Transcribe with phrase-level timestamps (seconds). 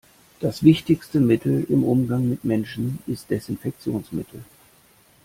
[0.39, 4.43] Das wichtigste Mittel im Umgang mit Menschen ist Desinfektionsmittel.